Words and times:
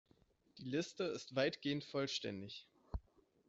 Die 0.57 0.63
Liste 0.63 1.03
ist 1.03 1.35
weitgehend 1.35 1.83
vollständig. 1.83 2.67